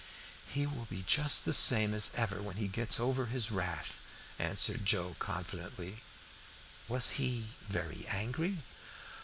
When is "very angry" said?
7.69-8.63